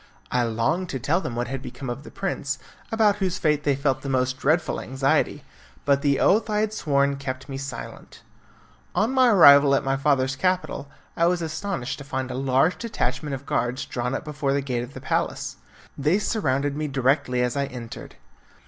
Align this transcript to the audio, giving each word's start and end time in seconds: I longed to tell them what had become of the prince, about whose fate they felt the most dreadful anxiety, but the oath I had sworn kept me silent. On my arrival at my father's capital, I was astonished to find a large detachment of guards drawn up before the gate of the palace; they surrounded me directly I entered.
I 0.31 0.41
longed 0.41 0.89
to 0.89 0.99
tell 0.99 1.21
them 1.21 1.35
what 1.35 1.47
had 1.47 1.61
become 1.61 1.87
of 1.87 2.01
the 2.01 2.09
prince, 2.09 2.57
about 2.91 3.17
whose 3.17 3.37
fate 3.37 3.63
they 3.63 3.75
felt 3.75 4.01
the 4.01 4.09
most 4.09 4.39
dreadful 4.39 4.81
anxiety, 4.81 5.43
but 5.85 6.01
the 6.01 6.19
oath 6.19 6.49
I 6.49 6.61
had 6.61 6.73
sworn 6.73 7.17
kept 7.17 7.47
me 7.47 7.57
silent. 7.59 8.23
On 8.95 9.11
my 9.13 9.29
arrival 9.29 9.75
at 9.75 9.83
my 9.83 9.95
father's 9.97 10.35
capital, 10.35 10.89
I 11.15 11.27
was 11.27 11.43
astonished 11.43 11.99
to 11.99 12.03
find 12.03 12.31
a 12.31 12.33
large 12.33 12.79
detachment 12.79 13.35
of 13.35 13.45
guards 13.45 13.85
drawn 13.85 14.15
up 14.15 14.25
before 14.25 14.53
the 14.53 14.61
gate 14.61 14.81
of 14.81 14.95
the 14.95 15.01
palace; 15.01 15.57
they 15.95 16.17
surrounded 16.17 16.75
me 16.75 16.87
directly 16.87 17.45
I 17.45 17.65
entered. 17.65 18.15